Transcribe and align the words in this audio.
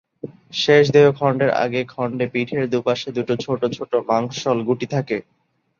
শেষ 0.53 0.83
দেহ 0.95 1.05
খণ্ডের 1.17 1.51
আগের 1.63 1.85
খণ্ডে 1.87 2.25
পিঠের 2.33 2.63
দুপাশে 2.73 3.09
দুটো 3.17 3.33
ছোট 3.43 3.61
ছোট 3.75 3.91
মাংসল 4.09 4.57
গুটি 4.67 4.87
থাকে। 4.93 5.17